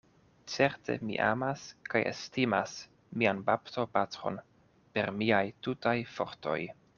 Certe 0.51 0.93
mi 1.09 1.17
amas 1.25 1.65
kaj 1.93 2.01
estimas 2.11 2.73
mian 3.25 3.43
baptopatron 3.51 4.41
per 4.97 5.13
miaj 5.21 5.45
tutaj 5.69 5.95
fortoj. 6.17 6.59